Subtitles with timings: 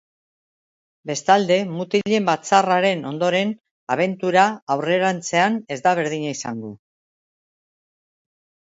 [1.09, 3.53] Bestalde, mutilen batzarraren ondoren,
[3.97, 6.75] abentura aurrerantzean ez da berdina izango.